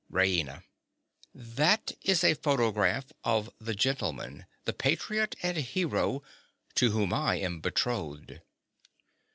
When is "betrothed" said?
7.59-8.41